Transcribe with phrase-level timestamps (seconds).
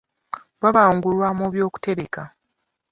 [0.61, 2.21] Baabangulwa mu by'okutereka.